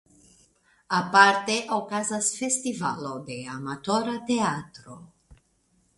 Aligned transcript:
Aparte 0.99 1.57
okazas 1.75 2.31
festivalo 2.39 3.13
de 3.27 3.39
amatora 3.57 4.17
teatro. 4.31 4.99